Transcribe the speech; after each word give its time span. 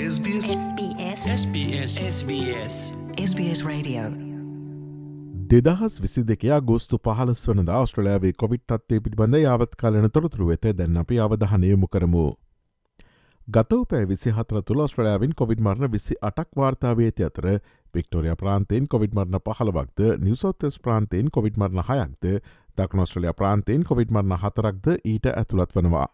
SBS 0.00 0.46
SBS 0.50 1.22
SBS 1.32 1.92
SBS 2.04 2.74
SBS 3.22 3.60
Radio 3.64 4.02
දෙදහස් 5.50 5.94
විසි 6.02 6.22
දෙකයා 6.28 6.60
ගෝස්තු 6.60 6.98
පහලස් 6.98 7.42
වනද 7.48 7.68
austrලයාාවේ 7.70 8.32
Covid 8.32 8.64
තත්වේ 8.66 9.00
පිළිබඳ 9.00 9.36
යාවත්කාලන 9.40 10.10
තොරතුරු 10.10 10.46
වෙත 10.48 10.64
දැන් 10.78 10.96
අපි 10.96 11.18
අවධහනයමු 11.18 11.88
කරමු. 11.88 12.24
ගතවපෑ 13.48 14.08
විසි 14.08 14.30
හතර 14.30 14.62
තුළ 14.62 14.84
ස්ට්‍රලයාාවින් 14.86 15.34
කොවිඩ් 15.34 15.60
මරණ 15.60 15.92
විසි 15.92 16.16
අටක් 16.22 16.48
වාර්තාාවේති 16.56 17.26
අතර 17.28 17.48
වික්ටෝරිය 17.94 18.36
ප්‍රාන්තයෙන් 18.36 18.86
කොවිඩ් 18.86 19.18
මරණ 19.18 19.44
පහලවක්ද 19.48 20.00
නිවසෝත්තස් 20.24 20.80
ප්‍රාන්තයෙන් 20.86 21.28
කොවිඩ් 21.30 21.60
මරණ 21.60 21.84
හයක්ද 21.90 22.40
දක්නොස්ට්‍රලයා 22.76 23.36
ප්‍රාන්තයෙන් 23.42 23.84
කොවිඩ් 23.90 24.16
මරණ 24.16 24.40
හතරක්ද 24.44 24.96
ඊට 25.04 25.30
ඇතුළත් 25.34 25.76
වනවා. 25.76 26.08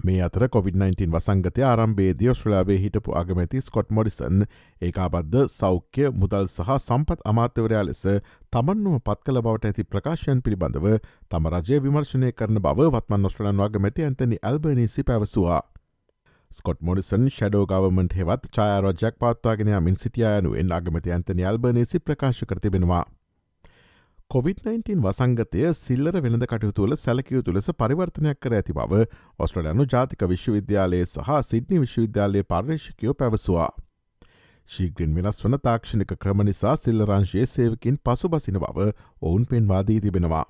මේ 0.00 0.18
අතර 0.22 0.42
COොVID-19 0.46 1.10
වසංගතය 1.12 1.62
ආරම්භේදී 1.68 2.28
ඔස්ට්‍රලාවේ 2.32 2.76
හිටපු 2.82 3.14
අගමැති 3.20 3.62
ස්කොට් 3.68 3.88
මොඩිසන් 3.90 4.44
ඒකාබද්ධ 4.80 5.48
සෞඛ්‍ය 5.50 6.04
මුදල් 6.20 6.46
සහ 6.46 6.70
සම්පත් 6.76 7.26
අමාත්‍යවරයා 7.32 7.82
ලෙස 7.88 8.04
තමන්නුම 8.52 9.00
පත් 9.00 9.26
කළ 9.26 9.40
බවට 9.40 9.70
ඇති 9.70 9.86
ප්‍රකාශයන් 9.86 10.44
පිළිබඳව 10.44 10.86
තම 11.28 11.50
රජය 11.54 11.82
විමර්ශනය 11.86 12.30
කරන 12.32 12.62
බව 12.62 12.88
වත්මන් 12.94 13.30
ඔස්ට්‍රලන් 13.30 13.64
වගමැති 13.64 14.06
ඇතනි 14.06 14.40
ඇල්බනිසි 14.42 15.06
පැවසවා. 15.10 15.60
ස්කොට් 16.50 16.80
මොඩිසන් 16.82 17.26
ෂඩෝ 17.28 17.66
ගවමට 17.66 18.20
හෙවත් 18.20 18.50
චායරෝජයක් 18.52 19.18
පත්වාගෙන 19.18 19.74
මින් 19.82 19.98
සිටියයනුවෙන් 19.98 20.72
අගමති 20.72 21.12
ඇතනි 21.12 21.44
ඇල්බනේසි 21.44 21.98
ප්‍රකාශ 22.00 22.46
කරතිබෙනවා. 22.46 23.04
COොVID-19 24.30 25.00
වසංගතය 25.04 25.60
සිල්ලර 25.76 26.16
වෙනද 26.24 26.44
කටයුතුවල 26.44 26.94
සැලකයුතු 27.02 27.52
ලෙස 27.56 27.68
පරිවර්තනයක් 27.72 28.40
කර 28.44 28.56
ඇති 28.58 28.74
බව 28.76 28.98
ඔස්ට්‍රලයනු 29.38 29.86
ජාතික 29.86 30.24
විශ්වවිද්‍යාලයේ 30.32 31.06
සහ 31.06 31.30
සිද්නි 31.46 31.78
විශ්වවිද්‍යාලයේ 31.84 32.44
පර්යේෂකයෝ 32.44 33.14
පැවසවා. 33.14 33.70
ශීග්‍රින් 34.70 35.16
වෙනස් 35.16 35.40
වන 35.44 35.58
තාක්ෂණික 35.62 36.12
ක්‍රම 36.18 36.44
නිසා 36.50 36.76
සිල්ලරංශයේ 36.76 37.46
සේවකින් 37.46 37.98
පසු 38.00 38.28
බසින 38.28 38.60
බව 38.60 38.90
ඔවුන් 39.22 39.46
පෙන්වාදී 39.46 39.98
තිබෙනවා. 40.00 40.44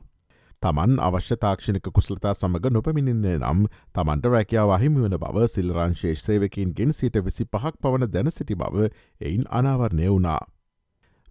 තමන් 0.63 0.99
අවශ්‍ය 1.05 1.39
තාක්ෂණික 1.39 1.89
කුසලතා 1.93 2.35
සමඟ 2.35 2.71
නොපමිණින්නේ 2.73 3.39
නම් 3.39 3.65
තමන්ට 3.95 4.31
රැකයාව 4.31 4.75
අහිමිවන 4.75 5.19
බව 5.21 5.49
සිල්රංශේෂ 5.49 6.27
සේවකින්ගෙන් 6.27 6.93
සිට 6.95 7.23
විසි 7.23 7.47
පහක් 7.47 7.77
පවන 7.79 8.11
දැන 8.11 8.35
සිටි 8.35 8.59
බව 8.59 8.91
එයින් 9.21 9.51
අනාවරණය 9.53 10.11
වුණා. 10.11 10.41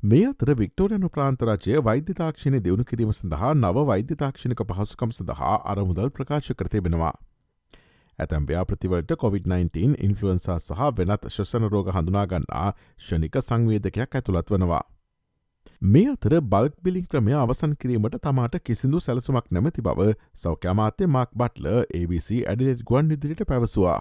මේ 0.04 0.26
අතර 0.26 0.54
වික්ටෝරයනු 0.56 1.10
ප්‍රාන්තරාජය 1.10 1.80
වෛද්‍ය 1.82 2.14
තාක්ෂණය 2.14 2.60
දියුණු 2.60 2.84
කිරීම 2.86 3.12
සඳහා 3.12 3.54
නව 3.54 3.86
වෛද්‍ය 3.86 4.16
තාක්ෂණික 4.16 4.60
පහසුකම් 4.64 5.12
සඳහා 5.12 5.56
අරමුදල් 5.66 6.10
ප්‍රකාශ 6.10 6.52
කරතිබෙනවා. 6.54 7.14
ඇතැම් 8.20 8.46
ව්‍යාපතිවලට 8.46 9.16
COොVID-19 9.16 9.96
ඉන්ෆලුවන්සා 10.00 10.60
සහ 10.60 10.92
වෙනත් 11.00 11.26
ශෂණ 11.28 11.70
රෝග 11.70 11.90
හඳුනාගන්නා 11.90 12.68
ෂණික 13.00 13.40
සංවේදකයක් 13.42 14.16
ඇතුළත් 14.16 14.52
වනවා. 14.52 14.84
මේ 15.82 16.12
අතර 16.12 16.42
බල්ක් 16.44 16.76
බිලිං 16.84 17.08
ක්‍රමය 17.08 17.34
අවසන් 17.36 17.74
කිරීමට 17.76 18.20
තමාට 18.22 18.60
කිසිදු 18.62 19.00
සැලසුමක් 19.00 19.50
නැමති 19.52 19.82
බව 19.82 20.14
සෞඛ්‍යමාත්‍ය 20.36 21.08
මක් 21.08 21.30
බට්ල 21.36 21.68
ABC 21.96 22.30
ඇඩිලෙට් 22.44 22.86
ගුවන් 22.86 23.12
ඉදිරිට 23.12 23.44
පැවසවා. 23.46 24.00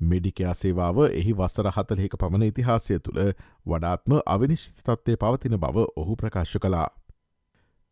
මෙඩිකයා 0.00 0.54
සේවාව 0.54 0.98
එහි 1.10 1.32
වසර 1.32 1.70
හතලෙක 1.70 2.16
පමණ 2.16 2.44
ඉතිහාසය 2.44 2.98
තුළ 3.00 3.20
වඩාත්ම 3.66 4.16
අවිනිශ්චිත 4.26 4.80
තත්වය 4.84 5.16
පවතින 5.16 5.58
බව 5.58 5.86
ඔහු 5.96 6.16
ප්‍රකාශ 6.16 6.56
කලා. 6.58 6.88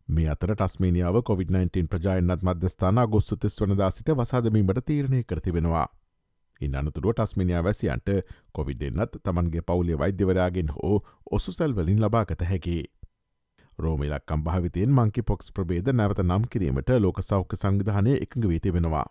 මේ 0.08 0.28
අතර 0.28 0.54
ටස්මේනියාව 0.54 1.16
COොVID-19 1.20 1.86
ප්‍රජායන්නත් 1.86 2.42
මධ්‍යස්ථාන 2.42 3.04
ගොස්තුතිස් 3.08 3.60
වනදා 3.60 3.90
සිට 3.90 4.10
වසාදමීමට 4.12 4.84
තීරණය 4.84 5.22
කරතිබෙනවා. 5.24 5.86
ඉන් 6.60 6.76
අනතුරුව 6.76 7.14
ටස්මිනියා 7.14 7.64
වැසියන්ට 7.64 8.08
කොවිඩෙන්න්නත් 8.52 9.18
තමන්ගේ 9.22 9.62
පවුලිය 9.62 9.98
වෛද්‍යවරයාගෙන් 9.98 10.70
හෝ 10.76 10.96
ඔසුසැල් 11.30 11.76
වලින් 11.76 12.00
ලබාගත 12.00 12.42
හැකි. 12.42 12.78
රෝමිලක්කම් 13.78 14.44
භාවිතයෙන් 14.44 14.92
මංකි 14.92 15.22
පොක්ස් 15.22 15.52
ප්‍රබේද 15.52 15.92
නැවත 15.92 16.22
නම් 16.22 16.44
කිරීමට 16.50 16.90
ලෝක 16.98 17.18
සෞඛ්‍ය 17.22 17.56
සංවිධානය 17.56 18.12
එකඟ 18.16 18.48
වීති 18.48 18.72
වෙනවා. 18.72 19.06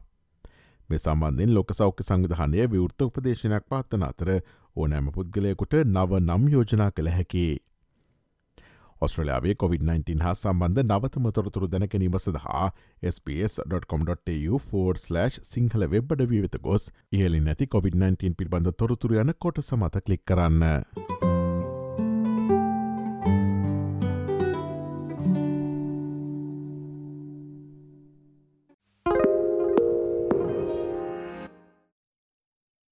මේ 0.90 1.00
සම්බන්ධෙන් 1.00 1.54
ලොක 1.54 1.70
සෞඛ්‍ය 1.80 2.04
සංවිධානය 2.08 2.68
විවෘත 2.74 3.00
උපදේශනයක් 3.08 3.64
පත්වන 3.70 4.04
අතර 4.10 4.30
ඕනෑම 4.76 5.08
පුද්ගලයකුට 5.16 5.74
නව 5.86 6.12
නම් 6.22 6.44
යෝජනා 6.54 6.92
කළ 6.92 7.10
හැකි. 7.10 7.58
ඔස්ට්‍රලයාාවේ 9.02 9.56
COොVID-19 9.62 10.22
හා 10.26 10.36
සම්බන්ධ 10.36 10.84
නවතම 10.84 11.26
තොරතුරු 11.38 11.68
දැනැනීම 11.74 12.16
සඳහා 12.20 12.66
SBS.com.tu4/ 13.14 15.30
සිංහල 15.52 15.82
වෙබ්බඩ 15.96 16.22
වීවිත 16.34 16.56
ගොස් 16.68 16.84
ඉහලි 17.12 17.40
නැති 17.48 17.66
COොVID-19 17.76 18.34
පිල්බඳ 18.42 18.68
තොරතුර 18.84 19.12
යන 19.24 19.32
කොට 19.40 19.58
සමත 19.64 19.96
කලික් 20.06 20.24
කරන්න. 20.26 20.62